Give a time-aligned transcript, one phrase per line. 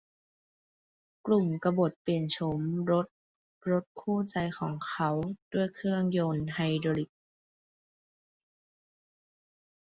[1.25, 2.61] กลุ่มกบฏเปลี่ยนโฉม
[2.91, 3.07] รถ
[3.71, 5.09] รถคู่ใจของเขา
[5.53, 7.09] ด้วยเครื่องยนต์ไฮดรอลิค